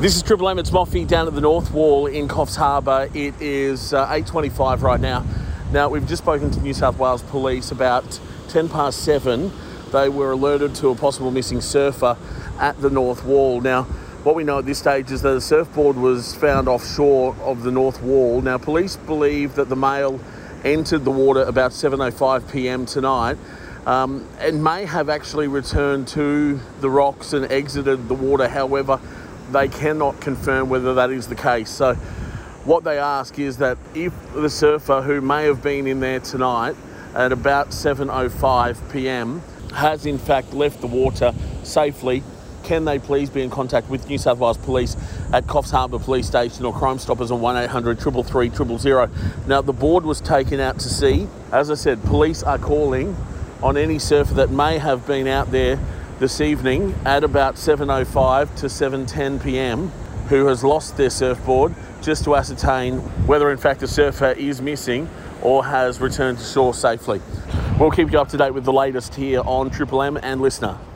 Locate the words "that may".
54.34-54.76